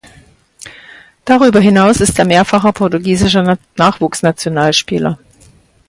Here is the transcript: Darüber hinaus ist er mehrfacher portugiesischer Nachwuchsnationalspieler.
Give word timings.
Darüber 1.25 1.59
hinaus 1.59 2.01
ist 2.01 2.17
er 2.17 2.25
mehrfacher 2.25 2.71
portugiesischer 2.73 3.59
Nachwuchsnationalspieler. 3.75 5.19